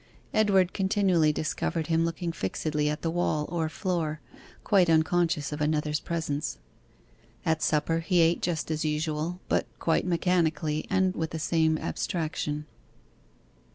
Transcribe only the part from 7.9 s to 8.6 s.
he ate